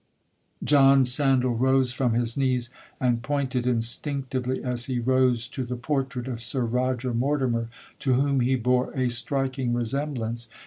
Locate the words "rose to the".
4.97-5.75